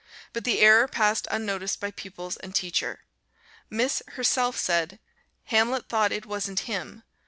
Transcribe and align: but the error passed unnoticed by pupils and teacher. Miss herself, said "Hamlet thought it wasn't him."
but 0.33 0.43
the 0.45 0.57
error 0.61 0.87
passed 0.87 1.27
unnoticed 1.29 1.79
by 1.79 1.91
pupils 1.91 2.35
and 2.37 2.55
teacher. 2.55 3.01
Miss 3.69 4.01
herself, 4.13 4.57
said 4.57 4.97
"Hamlet 5.53 5.89
thought 5.89 6.11
it 6.11 6.25
wasn't 6.25 6.61
him." 6.61 7.03